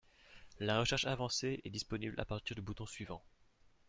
[0.57, 3.21] La recherche avancée est disponible à partir du bouton suivant